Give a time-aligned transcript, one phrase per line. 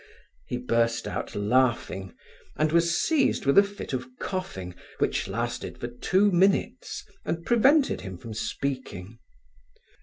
[0.47, 2.15] He he!" He burst out laughing,
[2.57, 8.01] and was seized with a fit of coughing which lasted for two minutes and prevented
[8.01, 9.19] him from speaking.